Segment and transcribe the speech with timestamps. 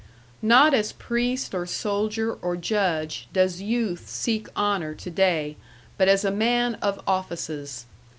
[0.41, 5.57] Not as priest or soldier or judge does youth seek honor to day,
[5.95, 7.85] but as a man of offices.